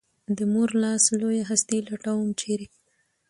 [0.37, 2.67] د مور لاس لویه هستي لټوم، چېرې؟